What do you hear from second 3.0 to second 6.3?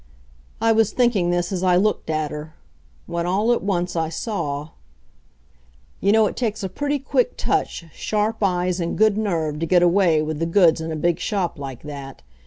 when all at once I saw You know